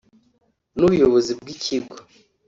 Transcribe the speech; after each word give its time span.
n'Ubuyobozi 0.77 1.31
bw'Ikigo 1.39 1.97